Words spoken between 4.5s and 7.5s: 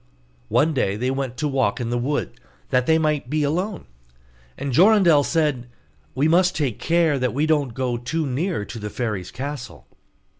and Jorindel said, 'We must take care that we